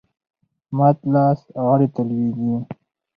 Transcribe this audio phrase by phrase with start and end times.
[0.77, 2.53] مات لاس غاړي ته لویږي.